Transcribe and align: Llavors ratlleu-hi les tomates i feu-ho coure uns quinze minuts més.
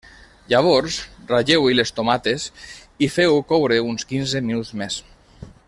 Llavors 0.51 0.95
ratlleu-hi 1.31 1.75
les 1.77 1.91
tomates 1.99 2.47
i 3.09 3.13
feu-ho 3.17 3.39
coure 3.53 3.79
uns 3.91 4.09
quinze 4.13 4.43
minuts 4.49 4.73
més. 4.83 4.99